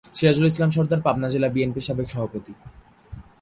সিরাজুল 0.17 0.47
ইসলাম 0.51 0.71
সরদার 0.75 1.01
পাবনা 1.05 1.27
জেলা 1.33 1.49
বিএনপির 1.53 1.85
সাবেক 1.87 2.07
সভাপতি। 2.13 2.53